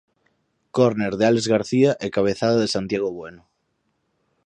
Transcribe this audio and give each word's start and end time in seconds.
Córner 0.77 1.13
de 1.19 1.25
Álex 1.29 1.45
García 1.53 1.91
e 2.05 2.07
cabezada 2.15 2.55
de 2.59 2.67
Santiago 2.75 3.09
Bueno. 3.17 3.41